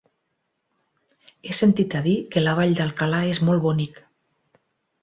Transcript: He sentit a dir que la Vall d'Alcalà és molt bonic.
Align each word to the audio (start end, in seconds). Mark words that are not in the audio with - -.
He 1.47 1.53
sentit 1.57 1.95
a 2.01 2.01
dir 2.09 2.17
que 2.33 2.45
la 2.47 2.57
Vall 2.61 2.75
d'Alcalà 2.81 3.21
és 3.35 3.45
molt 3.51 3.67
bonic. 3.71 4.03